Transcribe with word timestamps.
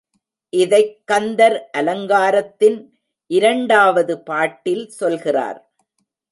இதைக் 0.53 1.01
கந்தர் 1.05 1.69
அலங்காரத்தின் 1.77 2.79
இரண்டாவது 3.31 4.21
பாட்டில் 4.21 4.89
சொல்கிறார். 4.89 5.73